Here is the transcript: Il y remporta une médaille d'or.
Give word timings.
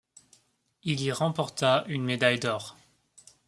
Il 0.83 0.99
y 1.01 1.11
remporta 1.11 1.83
une 1.87 2.03
médaille 2.03 2.39
d'or. 2.39 2.75